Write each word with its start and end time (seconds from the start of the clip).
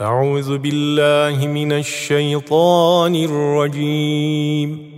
أعوذ 0.00 0.58
بالله 0.58 1.46
من 1.46 1.72
الشيطان 1.72 3.14
الرجيم. 3.14 4.92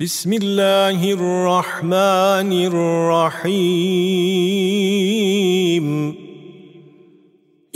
بسم 0.00 0.32
الله 0.32 1.12
الرحمن 1.12 2.52
الرحيم. 2.66 3.86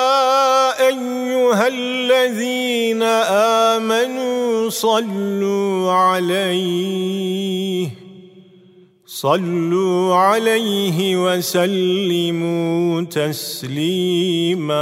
ايها 1.52 1.68
الذين 1.68 3.02
امنوا 3.72 4.70
صلوا 4.70 5.92
عليه 5.92 7.88
صلوا 9.06 10.14
عليه 10.14 11.16
وسلموا 11.24 13.02
تسليما 13.02 14.78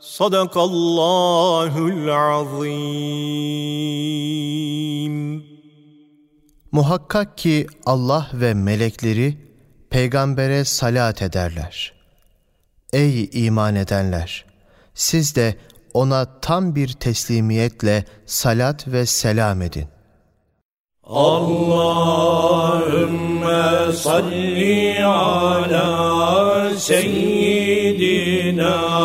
صدق 0.00 0.58
الله 0.58 1.88
العظيم 1.88 3.40
Muhakkak 6.72 7.38
ki 7.38 7.66
Allah 7.86 8.30
ve 8.32 8.54
melekleri 8.54 9.36
peygambere 9.90 10.64
salat 10.64 11.22
ederler. 11.22 11.92
Ey 12.92 13.30
iman 13.32 13.74
edenler! 13.74 14.43
Siz 14.95 15.35
de 15.35 15.55
ona 15.93 16.39
tam 16.41 16.75
bir 16.75 16.87
teslimiyetle 16.87 18.05
salat 18.25 18.87
ve 18.87 19.05
selam 19.05 19.61
edin. 19.61 19.85
Allahümme 21.03 22.73
salli 23.93 25.05
ala 25.05 26.69
seyyidina 26.77 29.04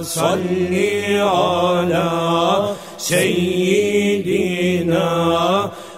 ve 0.00 0.04
salli 0.04 1.22
ala 1.22 2.76
seyyidina 2.98 4.60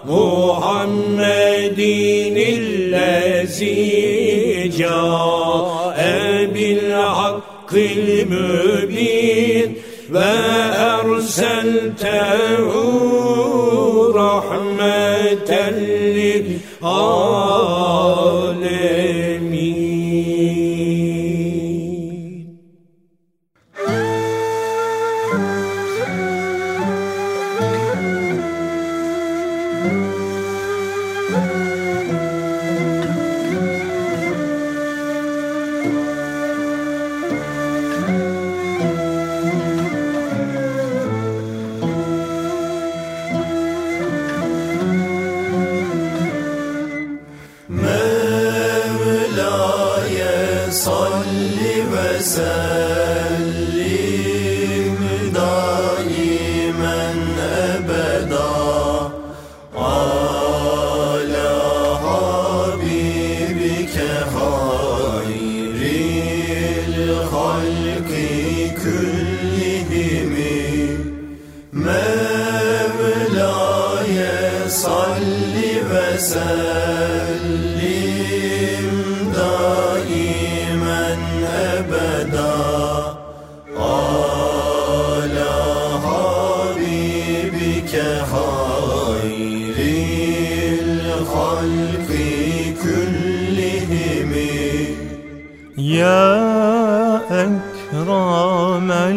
Muhammedin 0.08 1.56
illezi 2.36 3.76
ca'e 4.78 6.54
bil 6.54 6.92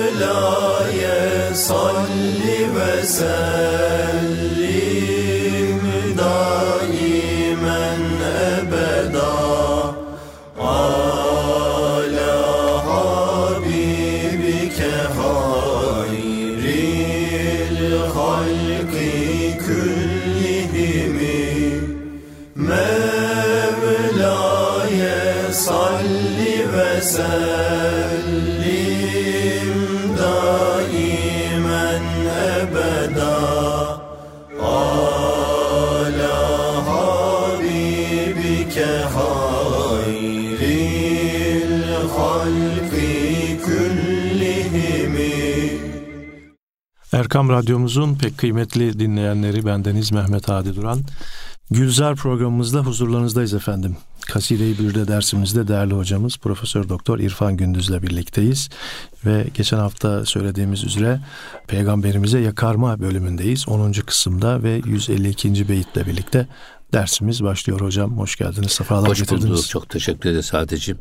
صل 1.54 2.42
وسلم 2.76 4.29
الخلق 42.10 42.92
كلهم 43.66 45.16
Erkam 47.12 47.48
Radyomuzun 47.48 48.14
pek 48.14 48.38
kıymetli 48.38 48.98
dinleyenleri 48.98 49.66
bendeniz 49.66 50.12
Mehmet 50.12 50.48
Hadi 50.48 50.76
Duran. 50.76 51.00
Gülzar 51.70 52.16
programımızda 52.16 52.80
huzurlarınızdayız 52.80 53.54
efendim. 53.54 53.96
Kaside-i 54.26 54.78
Bürde 54.78 55.08
dersimizde 55.08 55.68
değerli 55.68 55.94
hocamız 55.94 56.36
Profesör 56.36 56.88
Doktor 56.88 57.18
İrfan 57.18 57.56
Gündüz'le 57.56 58.02
birlikteyiz. 58.02 58.68
Ve 59.24 59.46
geçen 59.54 59.78
hafta 59.78 60.26
söylediğimiz 60.26 60.84
üzere 60.84 61.20
Peygamberimize 61.68 62.38
yakarma 62.40 63.00
bölümündeyiz. 63.00 63.68
10. 63.68 63.92
kısımda 63.92 64.62
ve 64.62 64.82
152. 64.84 65.68
beyitle 65.68 66.06
birlikte 66.06 66.46
dersimiz 66.92 67.42
başlıyor 67.42 67.80
hocam. 67.80 68.18
Hoş 68.18 68.36
geldiniz, 68.36 68.72
sefalar 68.72 69.10
Hoş 69.10 69.18
getirdiniz. 69.18 69.50
bulduk. 69.50 69.68
Çok 69.68 69.88
teşekkür 69.88 70.30
ederiz 70.30 70.46
Sadece. 70.46 70.96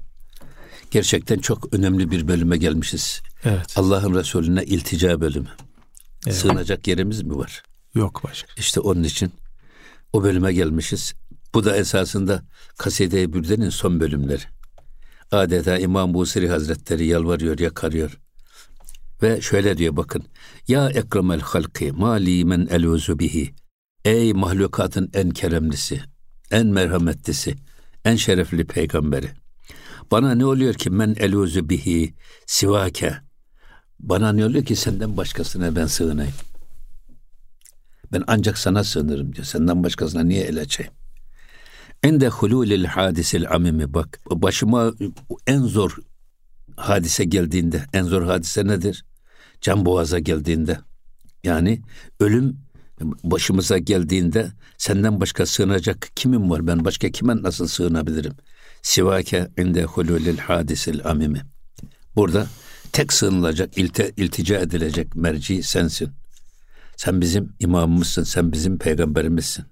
Gerçekten 0.91 1.39
çok 1.39 1.75
önemli 1.75 2.11
bir 2.11 2.29
bölüme 2.29 2.57
gelmişiz. 2.57 3.23
Evet, 3.45 3.75
Allah'ın 3.77 4.15
Resulüne 4.15 4.65
iltica 4.65 5.21
bölümü. 5.21 5.49
Evet. 6.27 6.37
Sığınacak 6.37 6.89
yerimiz 6.89 7.23
mi 7.23 7.37
var? 7.37 7.63
yok 7.95 8.21
başka. 8.25 8.53
İşte 8.57 8.81
onun 8.81 9.03
için 9.03 9.33
o 10.13 10.23
bölüme 10.23 10.53
gelmişiz. 10.53 11.15
Bu 11.55 11.65
da 11.65 11.77
esasında 11.77 12.43
Kaside-i 12.79 13.33
Bürde'nin 13.33 13.71
son 13.71 14.01
bölümleri. 14.01 14.43
Adeta 15.33 15.79
İmam 15.79 16.15
Busiri 16.15 16.49
Hazretleri 16.49 17.07
yalvarıyor, 17.07 17.59
yakarıyor. 17.59 18.19
Ve 19.23 19.41
şöyle 19.41 19.79
diyor 19.79 19.97
bakın. 19.97 20.25
Ya 20.69 20.91
ekremel 20.91 21.41
halki 21.41 21.93
mali 21.93 22.45
men 22.45 22.69
eluzu 22.71 23.19
bihi. 23.19 23.55
Ey 24.05 24.33
mahlukatın 24.33 25.11
en 25.15 25.31
keremlisi, 25.31 26.01
en 26.51 26.67
merhametlisi, 26.67 27.55
en 28.05 28.17
şerefli 28.17 28.65
peygamberi. 28.67 29.31
Bana 30.11 30.35
ne 30.35 30.45
oluyor 30.45 30.75
ki 30.75 30.91
men 30.91 31.15
eluzu 31.19 31.69
bihi 31.69 32.15
sivake. 32.47 33.17
Bana 34.01 34.33
ne 34.33 34.45
oluyor 34.47 34.65
ki 34.65 34.77
senden 34.77 35.17
başkasına 35.17 35.77
ben 35.77 35.87
sığınayım. 35.87 36.35
Ben 38.13 38.25
ancak 38.27 38.59
sana 38.59 38.85
sığınırım 38.85 39.35
diyor. 39.35 39.45
Senden 39.45 39.85
başkasına 39.85 40.23
niye 40.23 40.45
el 40.45 40.61
açayım? 40.61 40.93
Ende 42.03 42.29
hululil 42.29 42.85
hadisil 42.85 43.51
amimi 43.51 43.95
bak. 43.95 44.21
Başıma 44.31 44.93
en 45.47 45.63
zor 45.63 45.99
hadise 46.77 47.25
geldiğinde, 47.25 47.85
en 47.93 48.03
zor 48.03 48.23
hadise 48.23 48.67
nedir? 48.67 49.05
Can 49.61 49.87
boğaza 49.87 50.19
geldiğinde. 50.19 50.79
Yani 51.45 51.83
ölüm 52.21 52.57
başımıza 53.25 53.79
geldiğinde 53.79 54.53
senden 54.79 55.21
başka 55.21 55.47
sığınacak 55.47 56.09
kimim 56.17 56.51
var? 56.51 56.67
Ben 56.67 56.85
başka 56.85 57.11
kime 57.11 57.43
nasıl 57.43 57.67
sığınabilirim? 57.67 58.33
Sivake 58.83 59.49
inde 59.59 59.85
hululil 59.85 60.39
hadisil 60.39 61.01
amimi. 61.05 61.43
Burada 62.17 62.47
tek 62.93 63.13
sığınılacak, 63.13 63.79
ilte, 63.79 64.13
iltica 64.17 64.59
edilecek 64.59 65.17
merci 65.17 65.63
sensin. 65.63 66.11
Sen 66.97 67.21
bizim 67.21 67.53
imamımızsın, 67.61 68.23
sen 68.23 68.53
bizim 68.53 68.79
peygamberimizsin. 68.79 69.65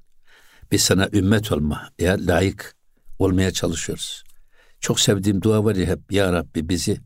Biz 0.72 0.82
sana 0.82 1.08
ümmet 1.12 1.52
olma, 1.52 1.90
ya 1.99 2.16
layık 2.20 2.75
olmaya 3.19 3.50
çalışıyoruz. 3.50 4.25
Çok 4.81 5.00
sevdiğim 5.00 5.43
dua 5.43 5.64
var 5.64 5.76
ya 5.76 5.87
hep, 5.87 6.12
Ya 6.12 6.32
Rabbi 6.32 6.69
bizi 6.69 7.00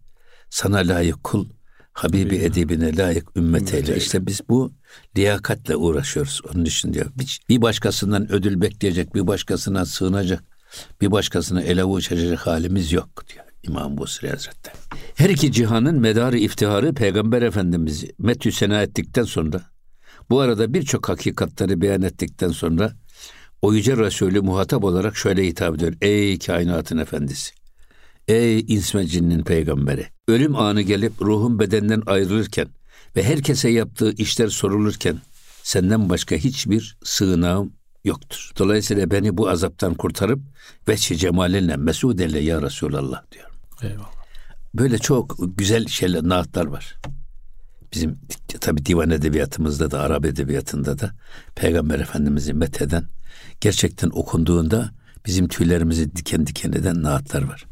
sana 0.50 0.76
layık 0.76 1.24
kul, 1.24 1.48
Habibi 1.92 2.36
edibine 2.36 2.96
layık 2.96 3.36
ümmet 3.36 3.74
eyle. 3.74 3.96
İşte 3.96 4.26
biz 4.26 4.40
bu 4.48 4.72
liyakatle 5.16 5.76
uğraşıyoruz. 5.76 6.40
Onun 6.54 6.64
için 6.64 6.94
diyor. 6.94 7.06
Bir, 7.48 7.62
başkasından 7.62 8.32
ödül 8.32 8.60
bekleyecek, 8.60 9.14
bir 9.14 9.26
başkasına 9.26 9.86
sığınacak, 9.86 10.44
bir 11.00 11.10
başkasına 11.10 11.62
ele 11.62 11.82
avuç 11.82 12.12
açacak 12.12 12.46
halimiz 12.46 12.92
yok 12.92 13.24
diyor 13.28 13.44
İmam 13.62 13.96
Busri 13.96 14.30
Hazretleri. 14.30 14.74
Her 15.14 15.30
iki 15.30 15.52
cihanın 15.52 16.00
medarı 16.00 16.38
iftiharı 16.38 16.94
Peygamber 16.94 17.42
Efendimiz'i 17.42 18.12
metü 18.18 18.52
sena 18.52 18.82
ettikten 18.82 19.24
sonra 19.24 19.60
bu 20.30 20.40
arada 20.40 20.74
birçok 20.74 21.08
hakikatleri 21.08 21.80
beyan 21.80 22.02
ettikten 22.02 22.48
sonra 22.48 22.92
o 23.62 23.74
yüce 23.74 23.96
Resulü 23.96 24.40
muhatap 24.40 24.84
olarak 24.84 25.16
şöyle 25.16 25.46
hitap 25.46 25.74
ediyor. 25.76 25.94
Ey 26.00 26.38
kainatın 26.38 26.98
efendisi. 26.98 27.52
Ey 28.28 28.60
ins 28.60 28.94
ve 28.94 29.06
cinnin 29.06 29.42
peygamberi. 29.42 30.06
Ölüm 30.28 30.56
anı 30.56 30.82
gelip 30.82 31.22
ruhun 31.22 31.58
bedenden 31.58 32.02
ayrılırken 32.06 32.68
ve 33.16 33.22
herkese 33.22 33.68
yaptığı 33.68 34.12
işler 34.12 34.48
sorulurken 34.48 35.18
senden 35.62 36.08
başka 36.08 36.36
hiçbir 36.36 36.96
sığınağım 37.04 37.72
yoktur. 38.04 38.50
Dolayısıyla 38.58 39.10
beni 39.10 39.36
bu 39.36 39.48
azaptan 39.48 39.94
kurtarıp 39.94 40.40
veçhi 40.88 41.18
cemalinle 41.18 41.76
mesud 41.76 42.18
eyle 42.18 42.38
ya 42.38 42.62
Resulallah 42.62 43.22
diyor. 43.32 43.50
Eyvallah. 43.82 44.12
Böyle 44.74 44.98
çok 44.98 45.36
güzel 45.56 45.86
şeyler, 45.86 46.22
naatlar 46.22 46.66
var. 46.66 46.94
Bizim 47.92 48.18
tabi 48.60 48.86
divan 48.86 49.10
edebiyatımızda 49.10 49.90
da, 49.90 50.00
Arap 50.00 50.24
edebiyatında 50.24 50.98
da 50.98 51.14
Peygamber 51.54 51.98
Efendimiz'i 52.00 52.54
metheden 52.54 53.04
gerçekten 53.60 54.10
okunduğunda 54.12 54.90
bizim 55.26 55.48
tüylerimizi 55.48 56.16
diken 56.16 56.46
diken 56.46 56.72
eden 56.72 57.02
naatlar 57.02 57.42
var. 57.42 57.66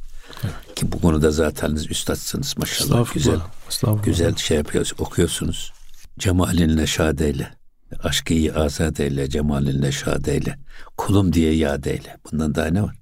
Ki 0.76 0.92
bu 0.92 1.00
konuda 1.00 1.30
zaten 1.30 1.74
üstadsınız 1.74 2.58
maşallah. 2.58 3.00
Estağfurullah. 3.00 3.14
Güzel, 3.14 3.40
Estağfurullah. 3.68 4.04
güzel 4.04 4.36
şey 4.36 4.56
yapıyorsunuz, 4.56 5.00
okuyorsunuz. 5.00 5.72
Cemalinle 6.18 6.86
şad 6.86 7.18
eyle. 7.18 7.59
Aşkı 8.02 8.34
iyi 8.34 8.52
azad 8.52 8.96
eyle, 8.96 9.30
cemalinle 9.30 9.92
şad 9.92 10.26
eyle. 10.26 10.58
Kulum 10.96 11.32
diye 11.32 11.54
yad 11.54 11.84
eyle. 11.84 12.16
Bundan 12.24 12.54
daha 12.54 12.66
ne 12.66 12.82
var? 12.82 12.96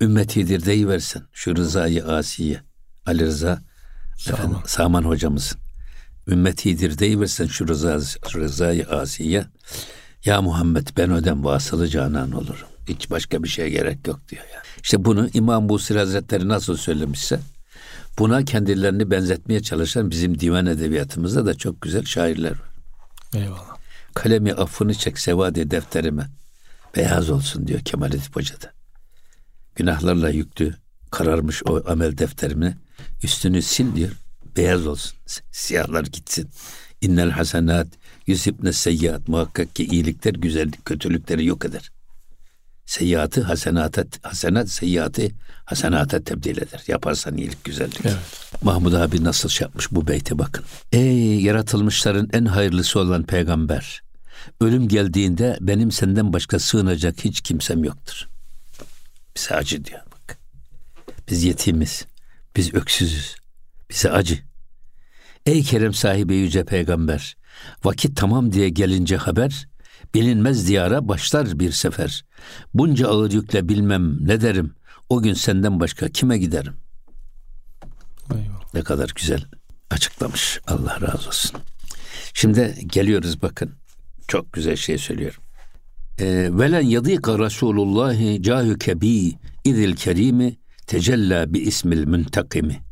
Ümmetidir 0.00 0.64
deyiversin. 0.64 1.22
Şu 1.32 1.56
rızayı 1.56 2.04
asiye. 2.04 2.60
Ali 3.06 3.26
Rıza 3.26 3.62
efendim, 4.28 4.58
Saman 4.66 5.02
hocamızın. 5.02 5.58
Ümmetidir 6.28 6.98
deyiversin 6.98 7.46
şu 7.46 7.68
rıza, 7.68 7.98
rızayı 8.34 8.88
asiye. 8.88 9.46
Ya 10.24 10.42
Muhammed 10.42 10.88
ben 10.96 11.10
ödem 11.10 11.44
vasılı 11.44 11.88
canan 11.88 12.32
olurum. 12.32 12.68
Hiç 12.88 13.10
başka 13.10 13.42
bir 13.42 13.48
şeye 13.48 13.70
gerek 13.70 14.06
yok 14.06 14.20
diyor 14.28 14.44
ya. 14.54 14.62
İşte 14.82 15.04
bunu 15.04 15.28
İmam 15.34 15.68
Busir 15.68 15.96
Hazretleri 15.96 16.48
nasıl 16.48 16.76
söylemişse 16.76 17.40
buna 18.18 18.44
kendilerini 18.44 19.10
benzetmeye 19.10 19.62
çalışan 19.62 20.10
bizim 20.10 20.40
divan 20.40 20.66
edebiyatımızda 20.66 21.46
da 21.46 21.54
çok 21.54 21.82
güzel 21.82 22.04
şairler 22.04 22.50
var. 22.50 22.70
Eyvallah. 23.34 23.75
Kalemi 24.16 24.52
affını 24.52 24.94
çek 24.94 25.18
sevade 25.18 25.70
defterime. 25.70 26.26
Beyaz 26.96 27.30
olsun 27.30 27.66
diyor 27.66 27.80
Kemal 27.80 28.12
Edip 28.12 28.36
Hoca 28.36 28.60
da. 28.60 28.72
Günahlarla 29.74 30.30
yüklü 30.30 30.74
kararmış 31.10 31.62
o 31.66 31.90
amel 31.90 32.18
defterimi 32.18 32.76
üstünü 33.22 33.62
sil 33.70 33.88
diyor. 33.96 34.10
Beyaz 34.56 34.86
olsun. 34.86 35.18
Siyahlar 35.52 36.04
gitsin. 36.04 36.50
İnnel 37.00 37.30
hasenat 37.30 37.86
yüzibne 38.26 38.72
seyyiat. 38.72 39.28
Muhakkak 39.28 39.76
ki 39.76 39.84
iyilikler 39.86 40.34
güzellik, 40.34 40.84
kötülükleri 40.84 41.46
yok 41.46 41.64
eder. 41.64 41.90
Seyyiatı 42.86 43.42
hasenata, 43.42 44.04
hasenat 44.22 44.68
seyyiatı 44.68 45.28
hasenata 45.64 46.24
tebdil 46.24 46.56
eder. 46.56 46.82
Yaparsan 46.86 47.36
iyilik, 47.36 47.64
güzellik. 47.64 48.00
Evet. 48.04 48.16
Mahmud 48.62 48.92
abi 48.92 49.24
nasıl 49.24 49.48
şey 49.48 49.64
yapmış 49.64 49.92
bu 49.92 50.06
beyte 50.08 50.38
bakın. 50.38 50.64
Ey 50.92 51.40
yaratılmışların 51.40 52.28
en 52.32 52.44
hayırlısı 52.44 53.00
olan 53.00 53.22
peygamber. 53.22 54.05
Ölüm 54.60 54.88
geldiğinde 54.88 55.58
benim 55.60 55.90
senden 55.90 56.32
başka 56.32 56.58
sığınacak 56.58 57.24
hiç 57.24 57.40
kimsem 57.40 57.84
yoktur. 57.84 58.28
Bize 59.36 59.54
acı 59.54 59.84
diyor 59.84 60.00
bak. 60.12 60.38
Biz 61.30 61.44
yetimiz. 61.44 62.06
Biz 62.56 62.74
öksüzüz. 62.74 63.36
Bize 63.90 64.10
acı. 64.10 64.38
Ey 65.46 65.62
kerem 65.62 65.94
sahibi 65.94 66.34
yüce 66.34 66.64
peygamber. 66.64 67.36
Vakit 67.84 68.16
tamam 68.16 68.52
diye 68.52 68.68
gelince 68.68 69.16
haber. 69.16 69.68
Bilinmez 70.14 70.68
diyara 70.68 71.08
başlar 71.08 71.58
bir 71.58 71.72
sefer. 71.72 72.24
Bunca 72.74 73.08
ağır 73.08 73.32
yükle 73.32 73.68
bilmem 73.68 74.28
ne 74.28 74.40
derim. 74.40 74.74
O 75.08 75.22
gün 75.22 75.34
senden 75.34 75.80
başka 75.80 76.08
kime 76.08 76.38
giderim? 76.38 76.74
Eyvallah. 78.30 78.74
Ne 78.74 78.82
kadar 78.82 79.12
güzel 79.16 79.44
açıklamış. 79.90 80.60
Allah 80.66 81.00
razı 81.00 81.28
olsun. 81.28 81.50
Şimdi 82.34 82.74
geliyoruz 82.86 83.42
bakın. 83.42 83.72
Çok 84.28 84.52
güzel 84.52 84.76
şey 84.76 84.98
söylüyorum. 84.98 85.42
Ee, 86.18 86.48
Velen 86.52 86.80
yadika 86.80 87.38
Resulullahi 87.38 88.42
cahüke 88.42 89.00
bi 89.00 89.32
idil 89.64 89.96
kerimi 89.96 90.56
tecella 90.86 91.52
bi 91.52 91.58
ismil 91.58 92.06
müntakimi. 92.06 92.82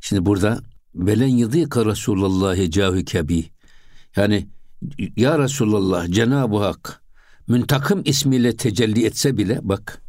Şimdi 0.00 0.26
burada 0.26 0.60
velen 0.94 1.26
yadika 1.26 1.86
Resulullahi 1.86 2.70
cahüke 2.70 3.28
bi 3.28 3.44
yani 4.16 4.48
ya 5.16 5.38
Resulallah 5.38 6.08
Cenab-ı 6.08 6.56
Hak 6.56 7.02
müntakım 7.48 8.02
ismiyle 8.04 8.56
tecelli 8.56 9.06
etse 9.06 9.36
bile 9.36 9.58
bak 9.62 10.02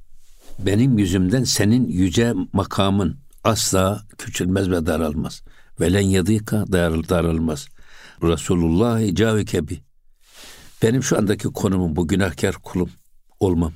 benim 0.59 0.97
yüzümden 0.97 1.43
senin 1.43 1.87
yüce 1.87 2.33
makamın 2.53 3.17
asla 3.43 4.05
küçülmez 4.17 4.69
ve 4.69 4.85
daralmaz. 4.85 5.43
Velen 5.79 6.01
yadika 6.01 6.65
daral, 6.71 7.03
daralmaz. 7.09 7.67
Resulullah 8.23 9.15
cavike 9.15 9.67
bi. 9.67 9.84
Benim 10.81 11.03
şu 11.03 11.17
andaki 11.17 11.47
konumum 11.47 11.95
bu 11.95 12.07
günahkar 12.07 12.55
kulum 12.55 12.89
olmam. 13.39 13.73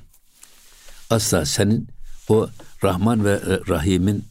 Asla 1.10 1.46
senin 1.46 1.88
o 2.28 2.48
Rahman 2.84 3.24
ve 3.24 3.32
e, 3.32 3.68
Rahim'in 3.68 4.24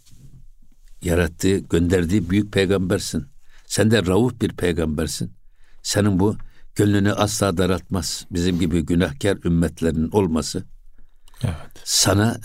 yarattığı, 1.02 1.58
gönderdiği 1.58 2.30
büyük 2.30 2.54
peygambersin. 2.54 3.26
Sen 3.66 3.92
de 3.92 4.06
rauf 4.06 4.42
bir 4.42 4.50
peygambersin. 4.50 5.34
Senin 5.84 6.20
bu 6.20 6.38
gönlünü 6.76 7.14
asla 7.14 7.58
daraltmaz. 7.58 8.26
Bizim 8.32 8.60
gibi 8.60 8.82
günahkar 8.82 9.38
ümmetlerin 9.46 10.10
olması 10.12 10.64
Evet. 11.44 11.56
sana 11.84 12.38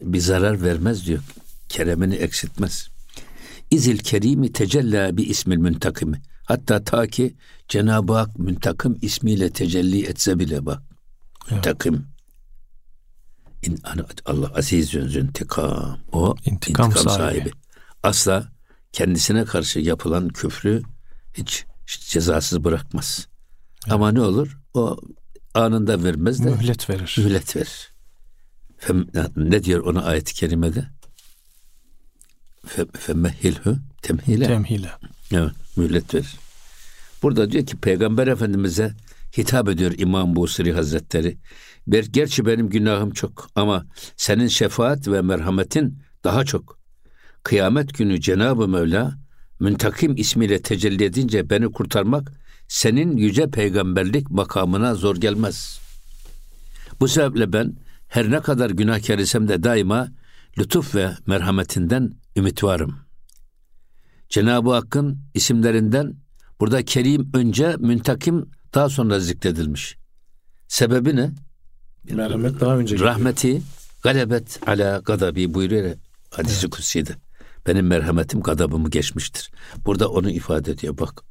bir 0.00 0.18
zarar 0.18 0.62
vermez 0.62 1.06
diyor. 1.06 1.22
Keremini 1.68 2.14
eksiltmez. 2.14 2.88
İzil 3.70 3.98
kerimi 3.98 4.52
tecella 4.52 5.16
bi 5.16 5.22
ismil 5.22 5.56
müntakimi. 5.56 6.22
Hatta 6.50 6.84
ta 6.84 7.06
ki 7.06 7.34
Cenab-ı 7.68 8.12
Hak 8.12 8.38
müntakım 8.38 8.98
ismiyle 9.02 9.50
tecelli 9.50 10.06
etse 10.06 10.38
bile 10.38 10.66
bak. 10.66 10.82
Müntakim. 11.50 12.06
İn, 13.62 13.78
hani 13.82 14.02
Allah 14.26 14.52
azizün 14.54 15.08
züntikam. 15.08 15.98
O 16.12 16.34
İntikam 16.46 16.86
intikam, 16.90 17.08
sahibi. 17.10 17.38
sahibi. 17.38 17.50
Asla 18.02 18.48
kendisine 18.92 19.44
karşı 19.44 19.78
yapılan 19.78 20.28
küfrü 20.28 20.82
hiç, 21.34 21.64
hiç 21.86 22.08
cezasız 22.10 22.64
bırakmaz. 22.64 23.28
Ama 23.90 24.12
ne 24.12 24.20
olur? 24.20 24.58
O 24.74 24.96
anında 25.54 26.04
vermez 26.04 26.44
de 26.44 26.50
Mühlet 26.50 26.90
verir. 26.90 27.14
mühlet 27.18 27.56
verir. 27.56 27.92
Ne 29.36 29.64
diyor 29.64 29.80
ona 29.84 30.02
ayet-i 30.02 30.34
kerimede? 30.34 30.86
Fe- 32.66 32.98
Femmehilhü 32.98 33.76
temhile. 34.02 34.46
Temhile. 34.46 34.90
Evet, 35.32 35.50
mühlet 35.76 36.14
verir. 36.14 36.36
Burada 37.22 37.50
diyor 37.50 37.66
ki 37.66 37.76
Peygamber 37.76 38.26
Efendimiz'e 38.26 38.94
hitap 39.38 39.68
ediyor 39.68 39.92
İmam 39.98 40.36
Busiri 40.36 40.72
Hazretleri. 40.72 41.38
Ber- 41.88 42.10
Gerçi 42.10 42.46
benim 42.46 42.68
günahım 42.68 43.10
çok 43.10 43.48
ama 43.54 43.86
senin 44.16 44.46
şefaat 44.48 45.08
ve 45.08 45.22
merhametin 45.22 45.98
daha 46.24 46.44
çok. 46.44 46.78
Kıyamet 47.42 47.98
günü 47.98 48.20
Cenab-ı 48.20 48.68
Mevla 48.68 49.18
müntakim 49.60 50.16
ismiyle 50.16 50.62
tecelli 50.62 51.04
edince 51.04 51.50
beni 51.50 51.72
kurtarmak 51.72 52.32
senin 52.68 53.16
yüce 53.16 53.50
peygamberlik 53.50 54.30
makamına 54.30 54.94
zor 54.94 55.16
gelmez. 55.16 55.80
Bu 57.00 57.08
sebeple 57.08 57.52
ben 57.52 57.76
her 58.08 58.30
ne 58.30 58.40
kadar 58.40 58.70
günahkar 58.70 59.18
isem 59.18 59.48
de 59.48 59.62
daima 59.62 60.08
lütuf 60.58 60.94
ve 60.94 61.10
merhametinden 61.26 62.12
ümit 62.36 62.64
varım. 62.64 63.09
Cenab-ı 64.30 64.70
Hakk'ın 64.72 65.18
isimlerinden 65.34 66.14
burada 66.60 66.84
Kerim 66.84 67.30
önce 67.34 67.76
müntakim 67.78 68.50
daha 68.74 68.88
sonra 68.88 69.20
zikredilmiş. 69.20 69.96
Sebebi 70.68 71.16
ne? 71.16 71.30
Merhamet 72.10 72.60
daha 72.60 72.76
önce. 72.76 72.98
Rahmeti 72.98 73.62
galebet 74.02 74.68
ala 74.68 74.98
gadabi 74.98 75.54
buyuruyor 75.54 75.96
hadisi 76.30 76.70
kutsi'de. 76.70 77.16
Benim 77.66 77.86
merhametim 77.86 78.40
gadabımı 78.40 78.90
geçmiştir. 78.90 79.50
Burada 79.86 80.08
onu 80.08 80.30
ifade 80.30 80.70
ediyor 80.70 80.98
bak. 80.98 81.22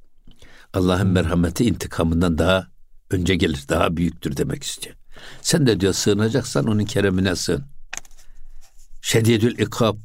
Allah'ın 0.74 1.08
merhameti 1.08 1.66
intikamından 1.66 2.38
daha 2.38 2.68
önce 3.12 3.36
gelir, 3.36 3.66
daha 3.70 3.98
büyüktür 3.98 4.38
demek 4.38 4.64
istiyor. 4.64 4.96
Sen 5.42 5.68
de 5.68 5.80
diyor 5.80 5.94
sığınacaksan 5.94 6.68
onun 6.68 6.86
keremine 6.86 7.36
sığın. 7.36 7.64
Şedidül 9.02 9.60
ikab. 9.60 9.98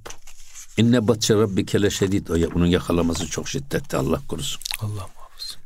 İnne 0.79 1.09
batşe 1.09 1.35
rabbike 1.35 1.83
le 1.83 1.91
şedid. 1.91 2.29
O 2.29 2.35
ya- 2.35 2.49
Onun 2.55 2.67
yakalaması 2.67 3.27
çok 3.27 3.49
şiddetli 3.49 3.99
Allah 3.99 4.21
korusun. 4.29 4.63
Allah 4.81 4.89
muhafaza. 5.17 5.59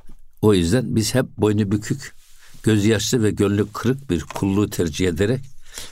O 0.42 0.54
yüzden 0.54 0.96
biz 0.96 1.14
hep 1.14 1.26
boynu 1.38 1.70
bükük, 1.70 2.14
göz 2.62 2.84
yaşlı 2.84 3.22
ve 3.22 3.30
gönlü 3.30 3.72
kırık 3.72 4.10
bir 4.10 4.20
kulluğu 4.20 4.70
tercih 4.70 5.08
ederek 5.08 5.40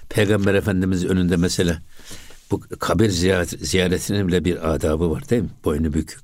Peygamber 0.09 0.55
Efendimiz 0.55 1.05
önünde 1.05 1.37
mesela 1.37 1.83
bu 2.51 2.61
kabir 2.61 3.11
ziyaret, 3.11 3.49
ziyaretinin 3.69 4.29
bile 4.29 4.45
bir 4.45 4.75
adabı 4.75 5.11
var 5.11 5.29
değil 5.29 5.43
mi? 5.43 5.51
Boynu 5.65 5.93
bükük. 5.93 6.21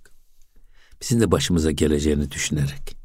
Bizim 1.00 1.20
de 1.20 1.30
başımıza 1.30 1.70
geleceğini 1.70 2.30
düşünerek. 2.30 2.96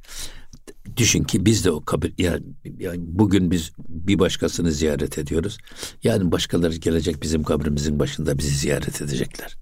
Düşün 0.98 1.24
ki 1.24 1.46
biz 1.46 1.66
de 1.66 1.72
o 1.72 1.86
kabir 1.86 2.14
yani, 2.18 2.44
yani 2.80 3.00
bugün 3.02 3.52
biz 3.52 3.72
bir 3.80 4.20
başkasını 4.20 4.72
ziyaret 4.72 5.18
ediyoruz. 5.18 5.58
Yani 6.04 6.32
başkaları 6.32 6.76
gelecek 6.76 7.22
bizim 7.24 7.44
kabrimizin 7.44 8.00
başında 8.00 8.38
bizi 8.38 8.50
ziyaret 8.58 9.02
edecekler. 9.02 9.58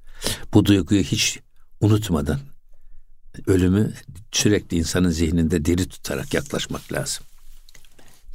Bu 0.53 0.65
duyguyu 0.65 1.01
hiç 1.01 1.39
unutmadan 1.81 2.39
ölümü 3.47 3.93
sürekli 4.31 4.77
insanın 4.77 5.09
zihninde 5.09 5.65
diri 5.65 5.89
tutarak 5.89 6.33
yaklaşmak 6.33 6.93
lazım. 6.93 7.25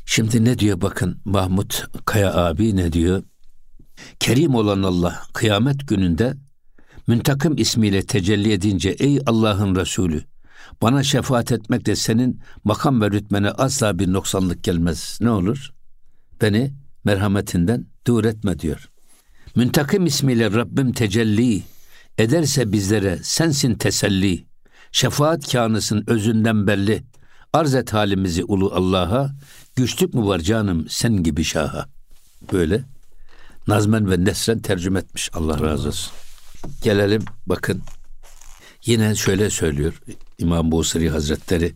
Şimdi 0.07 0.45
ne 0.45 0.59
diyor 0.59 0.81
bakın 0.81 1.21
Mahmut 1.25 1.87
Kaya 2.05 2.35
abi 2.35 2.77
ne 2.77 2.93
diyor? 2.93 3.23
Kerim 4.21 4.55
olan 4.55 4.83
Allah 4.83 5.23
kıyamet 5.33 5.89
gününde 5.89 6.35
müntakım 7.07 7.57
ismiyle 7.57 8.03
tecelli 8.03 8.53
edince 8.53 8.91
ey 8.91 9.21
Allah'ın 9.27 9.77
Resulü 9.77 10.25
bana 10.83 11.03
şefaat 11.03 11.53
etmekle 11.53 11.97
senin 11.97 12.41
makam 12.65 13.01
ve 13.01 13.11
rütmene 13.11 13.51
asla 13.51 13.99
bir 13.99 14.13
noksanlık 14.13 14.65
gelmez. 14.65 15.19
Ne 15.21 15.31
olur? 15.31 15.73
Beni 16.43 16.73
merhametinden 17.05 17.87
dur 18.07 18.25
etme 18.25 18.59
diyor. 18.59 18.90
Müntakim 19.57 20.07
ismiyle 20.07 20.51
Rabbim 20.51 20.93
tecelli 20.93 21.63
ederse 22.19 22.73
bizlere 22.73 23.19
sensin 23.23 23.75
teselli. 23.75 24.47
Şefaat 24.93 25.53
kânısın 25.53 26.05
özünden 26.07 26.67
belli. 26.67 27.03
Arz 27.53 27.75
et 27.75 27.93
halimizi 27.93 28.45
ulu 28.45 28.73
Allah'a. 28.75 29.35
Güçlük 29.77 30.15
mü 30.15 30.25
var 30.25 30.39
canım 30.39 30.87
sen 30.89 31.23
gibi 31.23 31.45
şaha. 31.45 31.87
Böyle 32.53 32.85
nazmen 33.67 34.11
ve 34.11 34.25
nesren 34.25 34.59
tercüme 34.59 34.99
etmiş. 34.99 35.31
Allah 35.35 35.61
razı 35.61 35.89
olsun. 35.89 36.13
Gelelim 36.83 37.25
bakın. 37.47 37.83
Yine 38.87 39.15
şöyle 39.15 39.51
söylüyor 39.51 40.03
İmam 40.39 40.73
Busiri 40.73 41.11
Hazretleri. 41.11 41.75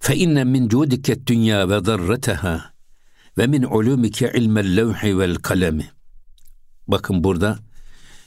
Fe 0.00 0.16
inne 0.16 0.44
min 0.44 0.68
cudike 0.68 1.26
dünya 1.26 1.68
ve 1.68 1.84
darreteha 1.84 2.70
ve 3.38 3.46
min 3.46 3.62
ulumike 3.62 4.32
ilmel 4.34 4.76
levhi 4.76 5.18
vel 5.18 5.34
kalemi. 5.34 5.95
Bakın 6.88 7.24
burada 7.24 7.58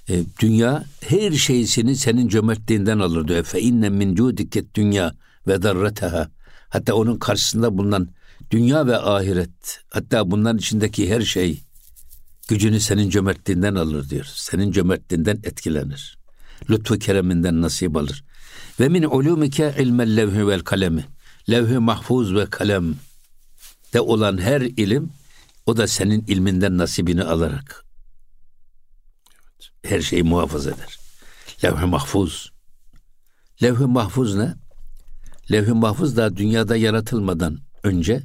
e, 0.09 0.23
dünya 0.39 0.83
her 1.01 1.31
şeysini 1.31 1.95
senin 1.95 2.27
cömertliğinden 2.27 2.99
alır 2.99 3.27
diyor. 3.27 3.43
Fe 3.43 3.61
inne 3.61 3.89
min 3.89 4.15
cudike 4.15 4.75
dünya 4.75 5.15
ve 5.47 5.61
darreteha. 5.61 6.29
Hatta 6.69 6.93
onun 6.93 7.17
karşısında 7.19 7.77
bulunan 7.77 8.09
dünya 8.51 8.87
ve 8.87 8.97
ahiret, 8.97 9.79
hatta 9.89 10.31
bunların 10.31 10.57
içindeki 10.57 11.13
her 11.13 11.21
şey 11.21 11.63
gücünü 12.47 12.79
senin 12.79 13.09
cömertliğinden 13.09 13.75
alır 13.75 14.09
diyor. 14.09 14.25
Senin 14.35 14.71
cömertliğinden 14.71 15.39
etkilenir. 15.43 16.17
Lütfu 16.69 16.99
kereminden 16.99 17.61
nasip 17.61 17.97
alır. 17.97 18.23
Ve 18.79 18.89
min 18.89 19.03
ulumike 19.03 19.75
ilmel 19.79 20.17
levhi 20.17 20.47
vel 20.47 20.59
kalemi. 20.59 21.05
Levh-i 21.49 21.77
mahfuz 21.79 22.35
ve 22.35 22.45
kalem 22.45 22.95
de 23.93 24.01
olan 24.01 24.37
her 24.37 24.61
ilim 24.61 25.09
o 25.65 25.77
da 25.77 25.87
senin 25.87 26.23
ilminden 26.27 26.77
nasibini 26.77 27.23
alarak 27.23 27.88
her 29.83 30.01
şeyi 30.01 30.23
muhafaza 30.23 30.71
eder. 30.71 30.99
Levh-i 31.63 31.85
mahfuz. 31.85 32.51
Levh-i 33.63 33.85
mahfuz 33.85 34.35
ne? 34.35 34.55
Levh-i 35.51 35.73
mahfuz 35.73 36.17
da 36.17 36.37
dünyada 36.37 36.75
yaratılmadan 36.75 37.59
önce 37.83 38.23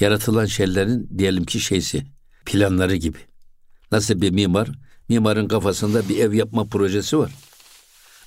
yaratılan 0.00 0.46
şeylerin 0.46 1.18
diyelim 1.18 1.44
ki 1.44 1.60
şeysi, 1.60 2.06
planları 2.46 2.96
gibi. 2.96 3.18
Nasıl 3.92 4.20
bir 4.20 4.30
mimar? 4.30 4.68
Mimarın 5.08 5.48
kafasında 5.48 6.08
bir 6.08 6.18
ev 6.18 6.32
yapma 6.32 6.64
projesi 6.64 7.18
var. 7.18 7.32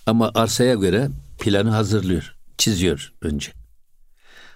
Ama 0.05 0.31
arsaya 0.35 0.75
göre 0.75 1.09
planı 1.39 1.69
hazırlıyor, 1.69 2.35
çiziyor 2.57 3.13
önce. 3.21 3.51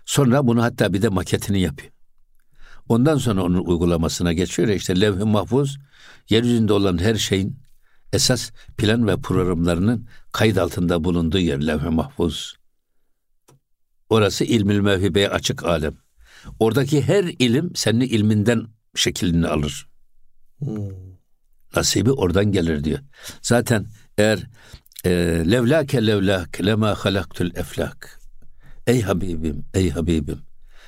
Sonra 0.05 0.47
bunu 0.47 0.63
hatta 0.63 0.93
bir 0.93 1.01
de 1.01 1.09
maketini 1.09 1.61
yapıyor. 1.61 1.91
Ondan 2.89 3.17
sonra 3.17 3.43
onun 3.43 3.65
uygulamasına 3.65 4.33
geçiyor. 4.33 4.67
İşte 4.67 5.01
levh-i 5.01 5.23
mahfuz 5.23 5.77
yeryüzünde 6.29 6.73
olan 6.73 6.97
her 6.97 7.15
şeyin 7.15 7.59
esas 8.13 8.51
plan 8.77 9.07
ve 9.07 9.17
programlarının 9.17 10.07
kayıt 10.31 10.57
altında 10.57 11.03
bulunduğu 11.03 11.39
yer 11.39 11.67
levh-i 11.67 11.89
mahfuz. 11.89 12.55
Orası 14.09 14.43
ilmül 14.43 14.79
mevhibeye 14.79 15.29
açık 15.29 15.65
alem. 15.65 15.97
Oradaki 16.59 17.01
her 17.01 17.23
ilim 17.23 17.75
senin 17.75 18.01
ilminden 18.01 18.67
şeklini 18.95 19.47
alır. 19.47 19.87
Nasibi 21.75 22.11
oradan 22.11 22.51
gelir 22.51 22.83
diyor. 22.83 22.99
Zaten 23.41 23.85
eğer 24.17 24.47
e, 25.05 25.09
levlake 25.51 26.07
levlak 26.07 26.61
lema 26.65 26.95
halaktul 26.95 27.55
eflak. 27.55 28.19
Ey 28.87 29.01
Habibim, 29.01 29.65
ey 29.73 29.89
Habibim. 29.89 30.41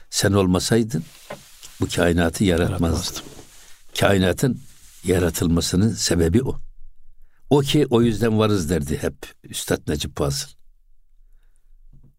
Sen 0.09 0.31
olmasaydın 0.31 1.03
bu 1.81 1.87
kainatı 1.95 2.43
yaratmazdım. 2.43 3.23
Kainatın 3.99 4.61
yaratılmasının 5.03 5.93
sebebi 5.93 6.43
o. 6.43 6.70
O 7.51 7.59
ki 7.59 7.87
o 7.89 8.01
yüzden 8.01 8.39
varız 8.39 8.69
derdi 8.69 8.97
hep 8.97 9.15
Üstad 9.43 9.87
Necip 9.87 10.17
Fazıl. 10.17 10.47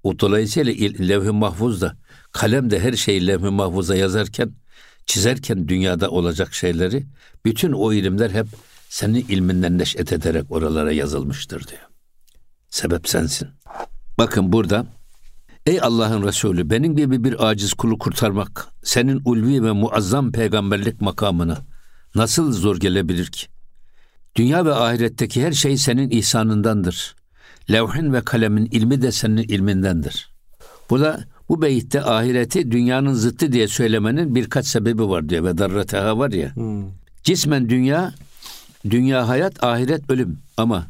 O 0.03 0.19
dolayısıyla 0.19 0.73
levh-i 1.09 1.31
mahfuzda 1.31 1.97
kalem 2.33 2.71
de 2.71 2.81
her 2.81 2.93
şeyi 2.93 3.27
levh-i 3.27 3.51
mahfuza 3.51 3.97
yazarken 3.97 4.53
çizerken 5.07 5.69
dünyada 5.69 6.11
olacak 6.11 6.55
şeyleri 6.55 7.07
bütün 7.45 7.73
o 7.73 7.93
ilimler 7.93 8.31
hep 8.31 8.47
senin 8.89 9.27
ilminden 9.29 9.79
neş'et 9.79 10.13
ederek 10.13 10.51
oralara 10.51 10.93
yazılmıştır 10.93 11.69
diyor. 11.69 11.89
Sebep 12.71 13.09
sensin. 13.09 13.49
Bakın 14.19 14.53
burada 14.53 14.87
Ey 15.67 15.81
Allah'ın 15.81 16.23
Resulü 16.23 16.71
benim 16.71 16.97
gibi 16.97 17.25
bir 17.25 17.47
aciz 17.49 17.75
kulu 17.75 17.99
kurtarmak 17.99 18.69
senin 18.83 19.23
ulvi 19.25 19.65
ve 19.65 19.73
muazzam 19.73 20.33
peygamberlik 20.33 21.01
makamına 21.01 21.59
nasıl 22.15 22.53
zor 22.53 22.77
gelebilir 22.77 23.27
ki? 23.27 23.47
Dünya 24.37 24.65
ve 24.65 24.75
ahiretteki 24.75 25.47
her 25.47 25.53
şey 25.53 25.77
senin 25.77 26.11
ihsanındandır. 26.11 27.17
Levhin 27.71 28.13
ve 28.13 28.21
kalemin 28.21 28.67
ilmi 28.67 29.03
de 29.03 29.13
senin 29.13 29.43
ilmindendir. 29.43 30.33
Burada 30.91 31.25
bu 31.49 31.63
beyitte 31.63 32.03
ahireti 32.05 32.71
dünyanın 32.71 33.13
zıttı 33.15 33.53
diye 33.53 33.69
söylemenin 33.69 34.35
birkaç 34.35 34.67
sebebi 34.67 35.09
var 35.09 35.29
diyor 35.29 35.45
ve 35.45 35.59
darrateha 35.59 36.19
var 36.19 36.31
ya. 36.31 36.53
Cismen 37.23 37.69
dünya, 37.69 38.15
dünya 38.91 39.29
hayat, 39.29 39.65
ahiret 39.65 40.11
ölüm 40.11 40.39
ama 40.57 40.87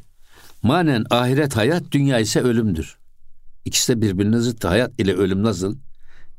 manen 0.63 1.05
ahiret 1.11 1.57
hayat, 1.57 1.83
dünya 1.93 2.19
ise 2.19 2.41
ölümdür. 2.41 2.97
İkisi 3.65 3.93
de 3.97 4.03
birbirine 4.03 4.39
zıttı. 4.39 4.69
Hayat 4.69 5.01
ile 5.01 5.15
ölüm 5.15 5.43
nasıl? 5.43 5.77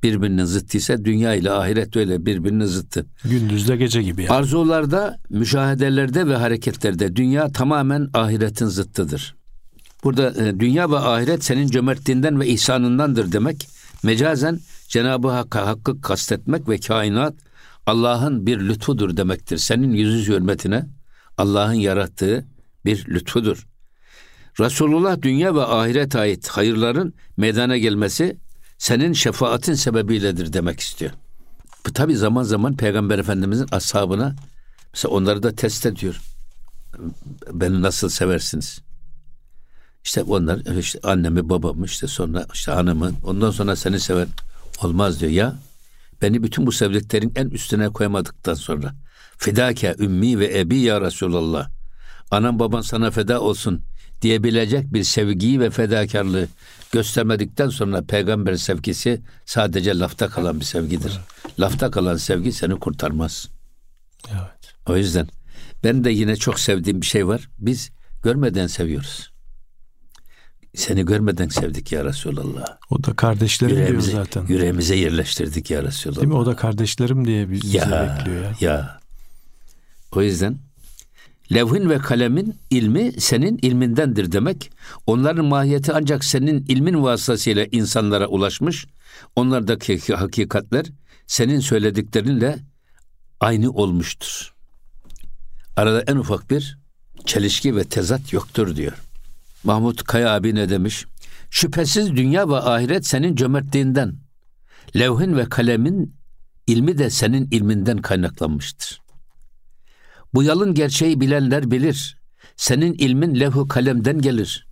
Birbirinin 0.04 0.46
zıttı 0.46 0.78
ise 0.78 1.06
dünya 1.06 1.34
ile 1.34 1.52
ahiret 1.52 1.96
öyle 1.96 2.26
birbirinin 2.26 2.66
zıttı. 2.66 3.06
Gündüzle 3.26 3.76
gece 3.76 4.04
gibi 4.04 4.24
yani. 4.24 4.32
Arzularda, 4.32 5.18
müşahedelerde 5.30 6.28
ve 6.28 6.36
hareketlerde 6.36 7.16
dünya 7.16 7.52
tamamen 7.52 8.10
ahiretin 8.14 8.66
zıttıdır. 8.66 9.36
Burada 10.04 10.46
e, 10.46 10.60
dünya 10.60 10.92
ve 10.92 10.98
ahiret 10.98 11.44
senin 11.44 11.68
cömertliğinden 11.68 12.40
ve 12.40 12.48
ihsanındandır 12.48 13.32
demek. 13.32 13.68
Mecazen 14.04 14.60
Cenab-ı 14.88 15.30
Hakk'a 15.30 15.68
hakkı 15.68 16.02
kastetmek 16.02 16.70
ve 16.70 16.80
kainat 16.80 17.34
Allah'ın 17.86 18.46
bir 18.46 18.60
lütfudur 18.60 19.18
demektir. 19.18 19.58
Senin 19.58 19.94
yüzü 19.94 20.34
hürmetine 20.34 20.86
Allah'ın 21.38 21.74
yarattığı 21.74 22.46
bir 22.86 23.06
lütfudur. 23.08 23.68
Resulullah 24.60 25.22
dünya 25.22 25.56
ve 25.56 25.62
ahiret 25.62 26.16
ait 26.16 26.48
hayırların 26.48 27.14
meydana 27.38 27.78
gelmesi 27.78 28.38
senin 28.84 29.14
şefaatin 29.14 29.74
sebebiyledir 29.74 30.54
demek 30.54 30.80
istiyor. 30.80 31.12
Bu 31.86 31.94
tabi 31.94 32.16
zaman 32.16 32.44
zaman 32.44 32.78
Peygamber 32.78 33.20
Efendimizin 33.20 33.68
ashabına 33.72 34.36
mesela 34.94 35.14
onları 35.14 35.44
da 35.44 35.56
test 35.56 35.86
ediyor. 35.86 36.22
Beni 37.52 37.82
nasıl 37.82 38.10
seversiniz? 38.10 38.80
İşte 40.04 40.24
onlar 40.24 40.78
işte 40.80 41.00
annemi 41.04 41.50
babamı 41.50 41.86
işte 41.86 42.08
sonra 42.08 42.46
işte 42.54 42.72
hanımı 42.72 43.12
ondan 43.24 43.52
sonra 43.52 43.76
seni 43.76 44.00
sever 44.00 44.28
olmaz 44.84 45.20
diyor 45.20 45.32
ya. 45.32 45.56
Beni 46.22 46.44
bütün 46.44 46.68
bu 46.68 46.72
sevdiklerin 46.72 47.32
en 47.36 47.50
üstüne 47.50 47.90
koymadıktan 47.90 48.54
sonra 48.54 48.94
fidake 49.38 49.96
ümmi 50.00 50.40
ve 50.40 50.60
ebi 50.60 50.78
ya 50.78 51.02
Resulallah. 51.02 51.70
Anam 52.32 52.60
baban 52.60 52.82
sana 52.82 53.12
feda 53.12 53.42
olsun 53.42 53.82
diyebilecek 54.24 54.94
bir 54.94 55.04
sevgiyi 55.04 55.60
ve 55.60 55.70
fedakarlığı 55.70 56.48
göstermedikten 56.92 57.70
sonra 57.70 58.02
peygamber 58.02 58.56
sevgisi 58.56 59.22
sadece 59.46 60.00
lafta 60.00 60.30
kalan 60.30 60.60
bir 60.60 60.66
sevgidir. 60.66 61.20
Lafta 61.60 61.92
kalan 61.92 62.18
sevgi 62.18 62.52
seni 62.52 62.80
kurtarmaz. 62.80 63.50
Evet. 64.32 64.74
O 64.88 64.98
yüzden 64.98 65.28
ben 65.84 66.04
de 66.04 66.12
yine 66.12 66.36
çok 66.36 66.60
sevdiğim 66.60 67.02
bir 67.02 67.06
şey 67.06 67.28
var. 67.28 67.50
Biz 67.60 67.92
görmeden 68.24 68.68
seviyoruz. 68.68 69.34
Seni 70.76 71.06
görmeden 71.06 71.48
sevdik 71.48 71.92
ya 71.92 72.06
Resulallah. 72.06 72.66
O 72.90 73.04
da 73.04 73.14
kardeşlerim 73.16 73.76
diyor 73.76 73.88
Yüreğimize, 73.88 74.12
zaten. 74.12 74.46
yüreğimize 74.48 74.96
yerleştirdik 74.96 75.72
ya 75.72 75.84
Resulallah. 75.84 76.18
Değil 76.18 76.28
mi? 76.28 76.34
O 76.36 76.46
da 76.46 76.56
kardeşlerim 76.56 77.26
diye 77.26 77.52
bizi 77.52 77.78
ya, 77.78 78.18
bekliyor 78.18 78.44
ya. 78.44 78.56
ya. 78.60 79.00
O 80.12 80.22
yüzden 80.22 80.58
levhin 81.54 81.90
ve 81.90 81.98
kalemin 81.98 82.56
ilmi 82.70 83.12
senin 83.22 83.58
ilmindendir 83.58 84.32
demek. 84.32 84.72
Onların 85.06 85.46
mahiyeti 85.46 85.94
ancak 85.94 86.24
senin 86.24 86.66
ilmin 86.66 87.04
vasıtasıyla 87.04 87.66
insanlara 87.72 88.28
ulaşmış. 88.28 88.86
Onlardaki 89.36 90.14
hakikatler 90.14 90.86
senin 91.28 91.60
söylediklerinle 91.60 92.60
aynı 93.40 93.72
olmuştur. 93.72 94.54
Arada 95.76 96.02
en 96.02 96.16
ufak 96.16 96.50
bir 96.50 96.78
çelişki 97.26 97.76
ve 97.76 97.84
tezat 97.84 98.34
yoktur 98.34 98.76
diyor. 98.76 98.94
Mahmut 99.64 100.04
Kaya 100.04 100.34
abi 100.34 100.56
ne 100.56 100.70
demiş? 100.70 101.06
Şüphesiz 101.50 102.16
dünya 102.16 102.50
ve 102.50 102.56
ahiret 102.56 103.08
senin 103.08 103.36
cömertliğinden. 103.36 104.16
Levhin 104.96 105.38
ve 105.38 105.50
kalemin 105.50 106.16
ilmi 106.68 106.98
de 106.98 107.10
senin 107.10 107.48
ilminden 107.52 107.98
kaynaklanmıştır. 107.98 109.03
Bu 110.34 110.44
yalın 110.44 110.74
gerçeği 110.74 111.22
bilenler 111.22 111.72
bilir. 111.72 112.18
Senin 112.56 112.94
ilmin 112.94 113.40
levh-u 113.40 113.68
kalemden 113.68 114.22
gelir. 114.22 114.68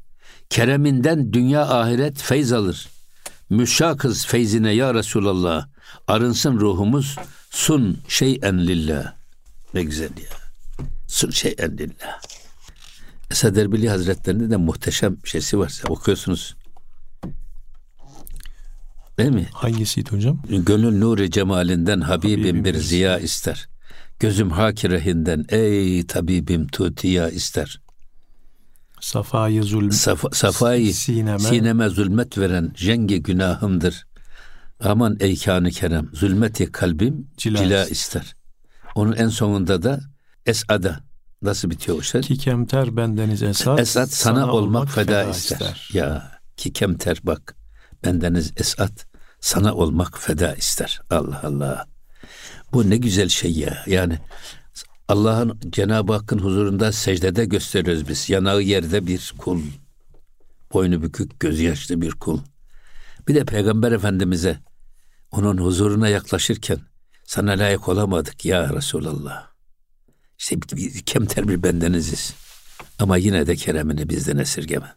Kereminden 0.50 1.34
dünya 1.34 1.70
ahiret 1.70 2.22
feyz 2.22 2.54
alır. 2.54 2.88
Müşakız 3.50 4.26
feyzine 4.26 4.72
ya 4.72 4.94
Resulallah. 4.94 5.68
Arınsın 6.08 6.60
ruhumuz 6.60 7.16
sun 7.50 7.98
şeyen 8.08 8.68
lillah. 8.68 9.14
Ne 9.74 9.84
güzel 9.84 10.10
ya. 10.18 10.30
Sun 11.08 11.30
şeyen 11.30 11.78
lillah. 11.78 12.22
Esad 13.32 13.56
Erbili 13.56 13.90
Hazretlerinde 13.90 14.50
de 14.50 14.58
muhteşem 14.58 15.18
şeysi 15.26 15.60
var. 15.60 15.82
Okuyorsunuz. 15.90 16.56
Değil 19.18 19.30
mi? 19.32 19.50
Hangisiydi 19.54 20.12
hocam? 20.12 20.42
Gönül 20.50 21.00
nuru 21.00 21.30
cemalinden 21.30 22.02
Habibim, 22.02 22.40
Habibim 22.40 22.66
bir 22.66 22.76
ziya 22.76 23.20
ister. 23.20 23.71
Gözüm 24.22 24.50
hakirehinden 24.52 25.46
ey 25.50 26.08
tabibim 26.08 26.68
tutiya 26.68 27.30
ister. 27.30 27.82
Safayı 29.00 29.64
zulm. 29.64 29.92
Safa, 29.92 30.30
safayı 30.32 30.94
Sineme. 30.94 31.40
sineme. 31.40 31.90
zulmet 31.90 32.38
veren 32.38 32.74
jengi 32.76 33.24
günahımdır. 33.24 34.08
Aman 34.80 35.18
ey 35.20 35.38
kânı 35.40 35.70
kerem 35.70 36.10
zulmeti 36.14 36.72
kalbim 36.72 37.28
Cila 37.38 37.58
cila, 37.58 37.82
ister. 37.84 37.92
ister. 37.92 38.36
Onun 38.96 39.14
en 39.14 39.28
sonunda 39.28 39.84
da 39.84 40.00
esada 40.46 41.00
nasıl 41.42 41.70
bitiyor 41.70 41.98
o 41.98 42.02
şey? 42.02 42.22
Ki 42.22 42.38
kemter 42.38 42.98
bendeniz 42.98 43.44
esat. 43.44 43.80
Esat 43.80 44.10
sana, 44.10 44.52
olmak, 44.52 44.90
feda, 44.90 45.24
ister. 45.24 45.90
Ya 45.94 46.32
ki 46.58 46.74
kemter 46.74 47.20
bak 47.24 47.56
bendeniz 48.06 48.54
esat 48.58 49.06
sana 49.40 49.74
olmak 49.74 50.20
feda 50.20 50.56
ister. 50.56 51.02
Allah 51.10 51.42
Allah. 51.44 51.91
Bu 52.74 52.90
ne 52.90 52.98
güzel 52.98 53.30
şey 53.30 53.52
ya. 53.52 53.84
Yani 53.88 54.20
Allah'ın 55.08 55.60
Cenab-ı 55.70 56.14
Hakk'ın 56.14 56.40
huzurunda 56.40 56.92
secdede 56.92 57.46
gösteriyoruz 57.46 58.08
biz. 58.10 58.30
Yanağı 58.30 58.62
yerde 58.62 59.08
bir 59.08 59.34
kul. 59.38 59.62
Boynu 60.74 61.02
bükük, 61.04 61.40
gözü 61.40 61.64
yaşlı 61.64 62.02
bir 62.02 62.12
kul. 62.12 62.40
Bir 63.28 63.36
de 63.36 63.46
Peygamber 63.46 63.92
Efendimiz'e 63.92 64.60
onun 65.32 65.58
huzuruna 65.58 66.08
yaklaşırken 66.10 66.78
sana 67.26 67.52
layık 67.52 67.90
olamadık 67.90 68.46
ya 68.46 68.76
Resulallah. 68.76 69.48
İşte 70.40 70.56
bir- 70.62 71.00
kemter 71.02 71.48
bir 71.48 71.64
bendeniziz. 71.64 72.34
Ama 73.00 73.18
yine 73.18 73.48
de 73.48 73.56
keremini 73.56 74.10
bizden 74.10 74.38
esirgeme. 74.38 74.94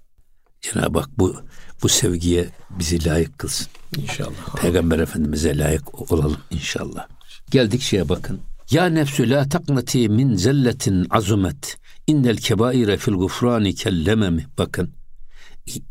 Cenab-ı 0.60 0.98
Hak 0.98 1.18
bu, 1.18 1.36
bu 1.82 1.88
sevgiye 1.88 2.48
bizi 2.70 3.04
layık 3.04 3.38
kılsın. 3.38 3.66
İnşallah. 3.96 4.56
Peygamber 4.60 4.98
Efendimiz'e 4.98 5.58
layık 5.58 6.12
olalım 6.12 6.40
inşallah. 6.50 7.08
Geldik 7.50 7.80
şeye 7.80 8.08
bakın. 8.08 8.40
Ya 8.70 8.86
nefsü 8.86 9.30
la 9.30 9.48
taknati 9.48 10.08
min 10.08 10.36
zelletin 10.36 11.06
azumet. 11.10 11.76
İnnel 12.06 12.36
kebaire 12.36 12.96
fil 12.96 13.12
gufrani 13.12 13.74
kellememi. 13.74 14.46
Bakın. 14.58 14.90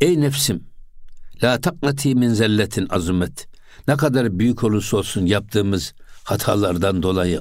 Ey 0.00 0.20
nefsim. 0.20 0.64
La 1.42 1.60
taknati 1.60 2.14
min 2.14 2.28
zelletin 2.28 2.86
azumet. 2.90 3.48
Ne 3.88 3.96
kadar 3.96 4.38
büyük 4.38 4.64
olursa 4.64 4.96
olsun 4.96 5.26
yaptığımız 5.26 5.94
hatalardan 6.24 7.02
dolayı 7.02 7.40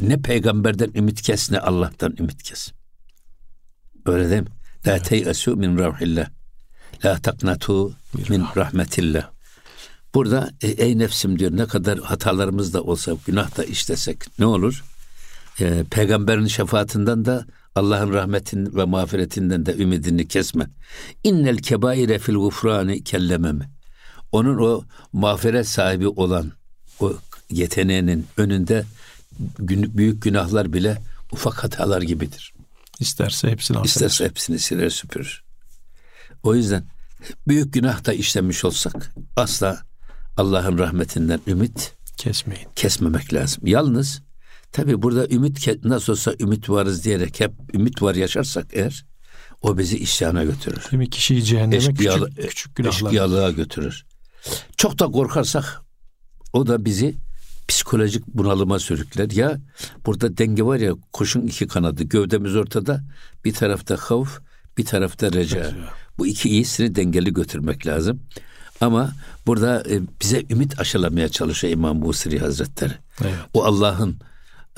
ne 0.00 0.16
peygamberden 0.16 0.90
ümit 0.94 1.22
kes 1.22 1.50
ne 1.50 1.58
Allah'tan 1.58 2.14
ümit 2.18 2.42
kes. 2.42 2.72
Öyle 4.06 4.30
değil 4.30 4.42
mi? 4.42 4.48
La 4.86 4.98
teyasu 4.98 5.56
min 5.56 5.78
rahillah. 5.78 6.28
La 7.04 7.18
taknatu 7.18 7.92
min 8.28 8.44
rahmetillah. 8.56 9.35
Burada 10.16 10.50
e, 10.62 10.68
ey 10.68 10.98
nefsim 10.98 11.38
diyor 11.38 11.56
ne 11.56 11.66
kadar 11.66 11.98
hatalarımız 11.98 12.74
da 12.74 12.82
olsa 12.82 13.12
günah 13.26 13.56
da 13.56 13.64
işlesek 13.64 14.38
ne 14.38 14.46
olur? 14.46 14.84
E, 15.60 15.84
peygamberin 15.90 16.46
şefaatinden 16.46 17.24
de 17.24 17.44
Allah'ın 17.74 18.12
rahmetin 18.12 18.76
ve 18.76 18.84
mağfiretinden 18.84 19.66
de 19.66 19.76
ümidini 19.76 20.28
kesme. 20.28 20.66
İnnel 21.24 21.58
kebaire 21.58 22.18
fil 22.18 22.34
gufrani 22.34 23.04
kellememi. 23.04 23.70
Onun 24.32 24.58
o 24.58 24.84
mağfiret 25.12 25.68
sahibi 25.68 26.08
olan 26.08 26.52
o 27.00 27.12
yeteneğinin 27.50 28.26
önünde 28.36 28.84
büyük 29.68 30.22
günahlar 30.22 30.72
bile 30.72 30.98
ufak 31.32 31.64
hatalar 31.64 32.02
gibidir. 32.02 32.54
İsterse 33.00 33.50
hepsini 33.50 33.78
affeder. 33.78 33.88
İsterse 33.88 34.24
hepsini 34.24 34.58
siler 34.58 34.90
süpürür. 34.90 35.42
O 36.42 36.54
yüzden 36.54 36.84
büyük 37.48 37.72
günah 37.72 38.04
da 38.04 38.12
işlemiş 38.12 38.64
olsak 38.64 39.14
asla 39.36 39.86
Allah'ın 40.36 40.78
rahmetinden 40.78 41.40
ümit 41.46 41.94
Kesmeyin. 42.16 42.66
kesmemek 42.76 43.34
lazım. 43.34 43.66
Yalnız 43.66 44.22
tabi 44.72 45.02
burada 45.02 45.28
ümit 45.28 45.84
nasıl 45.84 46.12
olsa 46.12 46.34
ümit 46.40 46.70
varız 46.70 47.04
diyerek 47.04 47.40
hep 47.40 47.52
ümit 47.74 48.02
var 48.02 48.14
yaşarsak 48.14 48.66
eğer 48.72 49.04
o 49.62 49.78
bizi 49.78 49.98
isyana 49.98 50.44
götürür. 50.44 50.82
Değil 50.92 50.98
mi? 50.98 51.10
Kişiyi 51.10 51.44
cehenneme 51.44 51.76
Eşkıyalı- 51.76 52.28
küçük, 52.30 52.46
küçük 52.48 52.76
günahlar. 52.76 52.94
Eşkıyalığa 53.06 53.50
götürür. 53.50 54.04
Çok 54.76 54.98
da 54.98 55.06
korkarsak 55.06 55.82
o 56.52 56.66
da 56.66 56.84
bizi 56.84 57.14
psikolojik 57.68 58.26
bunalıma 58.26 58.78
sürükler. 58.78 59.30
Ya 59.30 59.58
burada 60.06 60.38
denge 60.38 60.62
var 60.62 60.76
ya 60.76 60.92
kuşun 61.12 61.46
iki 61.46 61.66
kanadı. 61.66 62.02
Gövdemiz 62.04 62.56
ortada. 62.56 63.04
Bir 63.44 63.54
tarafta 63.54 63.96
havf, 63.96 64.38
bir 64.78 64.84
tarafta 64.84 65.32
reca. 65.32 65.72
Bu 66.18 66.26
iki 66.26 66.48
iyisini 66.48 66.94
dengeli 66.94 67.32
götürmek 67.32 67.86
lazım. 67.86 68.22
Ama 68.80 69.12
burada 69.46 69.82
e, 69.90 70.00
bize 70.22 70.42
ümit 70.50 70.80
aşılamaya 70.80 71.28
çalışıyor 71.28 71.72
İmam 71.72 72.02
Busiri 72.02 72.38
Hazretleri. 72.38 72.92
Evet. 73.20 73.34
O 73.54 73.64
Allah'ın 73.64 74.16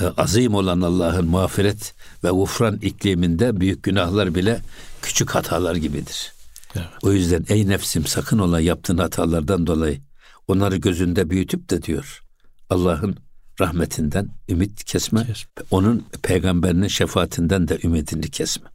e, 0.00 0.04
azim 0.06 0.54
olan 0.54 0.80
Allah'ın 0.80 1.26
mağfiret 1.26 1.94
ve 2.24 2.30
gufran 2.30 2.76
ikliminde 2.76 3.61
büyük 3.61 3.82
günahlar 3.82 4.34
bile 4.34 4.61
küçük 5.02 5.30
hatalar 5.30 5.76
gibidir. 5.76 6.32
Evet. 6.76 6.87
O 7.02 7.12
yüzden 7.12 7.44
ey 7.48 7.68
nefsim 7.68 8.06
sakın 8.06 8.38
ola 8.38 8.61
yaptığın 8.61 8.98
hatalardan 8.98 9.66
dolayı 9.66 10.00
onları 10.48 10.76
gözünde 10.76 11.30
büyütüp 11.30 11.70
de 11.70 11.82
diyor 11.82 12.22
Allah'ın 12.70 13.16
rahmetinden 13.61 14.28
ümit 14.48 14.84
kesme, 14.84 15.26
Kesme. 15.26 15.52
onun 15.70 16.06
peygamberinin 16.22 16.88
şefaatinden 16.88 17.68
de 17.68 17.78
ümidini 17.84 18.30
kesme. 18.30 18.68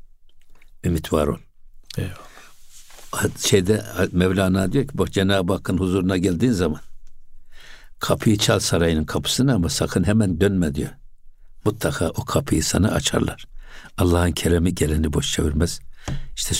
Ümit 0.83 1.13
var 1.13 1.27
ol. 1.27 1.37
Eyvallah. 1.97 2.32
Şeyde 3.37 3.83
Mevlana 4.11 4.71
diyor 4.71 4.87
ki 4.87 4.97
bak 4.97 5.11
Cenab-ı 5.11 5.53
Hakk'ın 5.53 5.77
huzuruna 5.77 6.17
geldiğin 6.17 6.51
zaman 6.51 6.81
kapıyı 7.99 8.37
çal 8.37 8.59
sarayının 8.59 9.05
kapısını 9.05 9.53
ama 9.53 9.69
sakın 9.69 10.03
hemen 10.03 10.41
dönme 10.41 10.75
diyor. 10.75 10.89
Mutlaka 11.65 12.09
o 12.09 12.25
kapıyı 12.25 12.63
sana 12.63 12.91
açarlar. 12.91 13.45
Allah'ın 13.97 14.31
keremi 14.31 14.75
geleni 14.75 15.13
boş 15.13 15.31
çevirmez. 15.31 15.79
İşte 16.35 16.55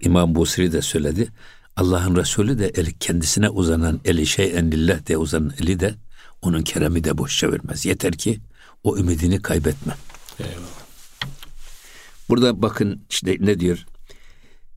İmam 0.00 0.34
Busiri 0.34 0.72
de 0.72 0.82
söyledi. 0.82 1.28
Allah'ın 1.76 2.16
Resulü 2.16 2.58
de 2.58 2.68
eli 2.68 2.98
kendisine 2.98 3.48
uzanan 3.48 4.00
eli 4.04 4.26
şey 4.26 4.58
enlillah 4.58 5.06
diye 5.06 5.18
uzanan 5.18 5.52
eli 5.60 5.80
de 5.80 5.94
onun 6.42 6.62
keremi 6.62 7.04
de 7.04 7.18
boş 7.18 7.38
çevirmez. 7.38 7.86
Yeter 7.86 8.12
ki 8.12 8.40
o 8.84 8.98
ümidini 8.98 9.42
kaybetme. 9.42 9.94
Burada 12.28 12.62
bakın 12.62 13.06
işte 13.10 13.36
ne 13.40 13.60
diyor? 13.60 13.86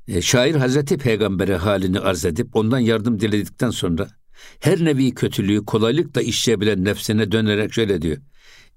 E, 0.08 0.22
şair 0.22 0.56
Hazreti 0.56 0.98
Peygamber'e 0.98 1.56
halini 1.56 2.00
arz 2.00 2.26
edip 2.26 2.56
ondan 2.56 2.80
yardım 2.80 3.20
diledikten 3.20 3.70
sonra 3.70 4.08
her 4.60 4.86
nevi 4.86 5.13
kötülüğü 5.13 5.65
kolaylıkla 5.65 6.22
işleyebilen 6.22 6.86
nefsine 6.86 7.32
dönerek 7.32 7.74
şöyle 7.74 8.02
diyor. 8.02 8.17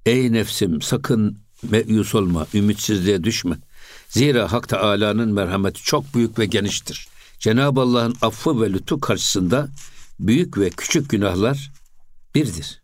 Ey 0.07 0.33
nefsim 0.33 0.83
sakın 0.83 1.39
meyus 1.71 2.15
olma, 2.15 2.47
ümitsizliğe 2.55 3.25
düşme. 3.25 3.57
Zira 4.09 4.53
Hak 4.53 4.69
Teâlâ'nın 4.69 5.33
merhameti 5.33 5.83
çok 5.83 6.15
büyük 6.15 6.39
ve 6.39 6.47
geniştir. 6.47 7.09
Cenab-ı 7.39 7.81
Allah'ın 7.81 8.15
affı 8.23 8.63
ve 8.63 8.73
lütfu 8.73 9.01
karşısında 9.01 9.69
büyük 10.21 10.59
ve 10.59 10.71
küçük 10.71 11.11
günahlar 11.11 11.73
birdir. 12.35 12.83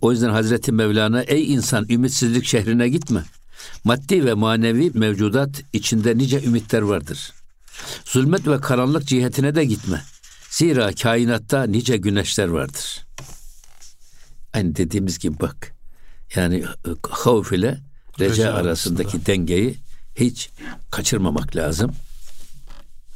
O 0.00 0.12
yüzden 0.12 0.30
Hazreti 0.30 0.72
Mevlana 0.72 1.22
ey 1.22 1.52
insan 1.52 1.86
ümitsizlik 1.88 2.44
şehrine 2.44 2.88
gitme. 2.88 3.24
Maddi 3.84 4.24
ve 4.24 4.34
manevi 4.34 4.90
mevcudat 4.94 5.62
içinde 5.72 6.18
nice 6.18 6.42
ümitler 6.42 6.82
vardır. 6.82 7.32
Zulmet 8.04 8.46
ve 8.46 8.60
karanlık 8.60 9.06
cihetine 9.06 9.54
de 9.54 9.64
gitme. 9.64 10.02
Zira 10.50 10.94
kainatta 10.94 11.64
nice 11.64 11.96
güneşler 11.96 12.48
vardır. 12.48 13.06
Aynı 14.52 14.76
dediğimiz 14.76 15.18
gibi 15.18 15.40
bak. 15.40 15.74
Yani 16.34 16.56
e, 16.56 16.90
havf 17.10 17.52
ile 17.52 17.80
reca 18.20 18.32
Reca 18.32 18.54
arasındaki 18.54 19.26
dengeyi 19.26 19.76
hiç 20.14 20.50
kaçırmamak 20.90 21.56
lazım. 21.56 21.92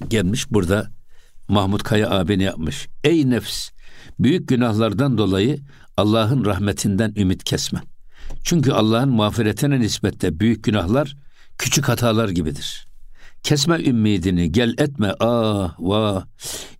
Gelmiş 0.08 0.50
burada 0.50 0.90
Mahmut 1.48 1.82
Kaya 1.82 2.10
abini 2.10 2.42
yapmış. 2.42 2.88
Ey 3.04 3.30
nefs! 3.30 3.70
Büyük 4.18 4.48
günahlardan 4.48 5.18
dolayı 5.18 5.60
Allah'ın 5.96 6.44
rahmetinden 6.44 7.12
ümit 7.16 7.44
kesme. 7.44 7.80
Çünkü 8.44 8.72
Allah'ın 8.72 9.08
mağfiretine 9.08 9.80
nispetle 9.80 10.40
büyük 10.40 10.64
günahlar 10.64 11.16
küçük 11.58 11.88
hatalar 11.88 12.28
gibidir. 12.28 12.87
Kesme 13.42 13.80
ümidini, 13.84 14.52
gel 14.52 14.74
etme 14.78 15.14
ah 15.20 15.74
vah. 15.78 16.24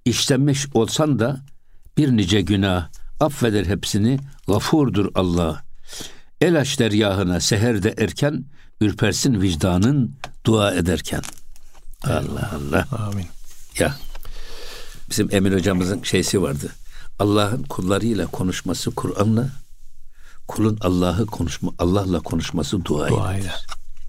İşlenmiş 0.04 0.66
olsan 0.74 1.18
da 1.18 1.40
bir 1.96 2.16
nice 2.16 2.40
günah 2.40 2.88
affeder 3.20 3.64
hepsini, 3.66 4.18
gafurdur 4.46 5.10
Allah. 5.14 5.62
El 6.40 6.60
aç 6.60 6.78
deryahına 6.78 7.40
seherde 7.40 7.94
erken, 7.98 8.44
ürpersin 8.80 9.40
vicdanın 9.40 10.16
dua 10.46 10.74
ederken. 10.74 11.22
Allah 12.04 12.50
Allah. 12.54 12.86
Amin. 12.98 13.26
Ya 13.78 13.96
bizim 15.10 15.28
Emin 15.34 15.52
hocamızın 15.52 16.02
şeysi 16.02 16.42
vardı. 16.42 16.72
Allah'ın 17.18 17.62
kullarıyla 17.62 18.26
konuşması 18.26 18.90
Kur'an'la, 18.90 19.48
kulun 20.48 20.78
Allah'ı 20.80 21.26
konuşma 21.26 21.70
Allah'la 21.78 22.20
konuşması 22.20 22.84
dua, 22.84 23.08
Dua 23.08 23.34
ile. 23.34 23.40
eder. 23.42 23.66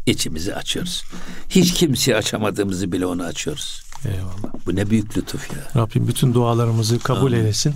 İçimizi 0.10 0.56
açıyoruz. 0.56 1.04
Hiç 1.50 1.74
kimseye 1.74 2.18
açamadığımızı 2.18 2.92
bile 2.92 3.06
ona 3.06 3.26
açıyoruz. 3.26 3.84
Eyvallah. 4.06 4.54
Bu 4.66 4.76
ne 4.76 4.90
büyük 4.90 5.18
lütuf 5.18 5.50
ya. 5.52 5.82
Rabbim 5.82 6.08
bütün 6.08 6.34
dualarımızı 6.34 7.00
kabul 7.00 7.32
Amin. 7.32 7.38
eylesin. 7.38 7.74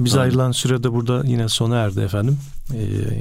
Biz 0.00 0.14
Amin. 0.14 0.24
ayrılan 0.24 0.52
sürede 0.52 0.92
burada 0.92 1.22
yine 1.26 1.48
sona 1.48 1.76
erdi 1.76 2.00
efendim. 2.00 2.38
Ee, 2.74 2.76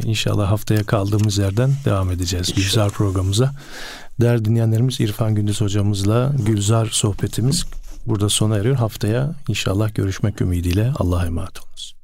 inşallah 0.06 0.52
haftaya 0.52 0.84
kaldığımız 0.84 1.38
yerden 1.38 1.74
devam 1.86 2.12
edeceğiz 2.12 2.50
İnşallah. 2.50 2.66
Gülzar 2.66 2.92
programımıza. 2.92 3.52
Değerli 4.22 4.46
dinleyenlerimiz 4.46 5.00
İrfan 5.00 5.36
Gündüz 5.36 5.62
hocamızla 5.62 6.34
Gülzar 6.46 6.86
sohbetimiz 6.92 7.66
burada 8.06 8.30
sona 8.30 8.58
eriyor. 8.58 8.76
Haftaya 8.76 9.36
inşallah 9.48 9.96
görüşmek 9.96 10.42
ümidiyle 10.42 10.94
Allah'a 11.00 11.26
emanet 11.26 11.64
olunuz. 11.64 11.95